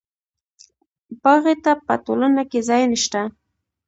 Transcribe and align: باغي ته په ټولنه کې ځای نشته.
باغي 1.23 1.55
ته 1.63 1.71
په 1.85 1.93
ټولنه 2.05 2.43
کې 2.49 2.59
ځای 2.69 2.81
نشته. 2.91 3.21